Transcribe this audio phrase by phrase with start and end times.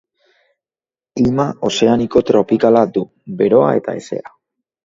[1.19, 3.07] Klima ozeaniko tropikala du,
[3.43, 4.39] beroa eta hezea.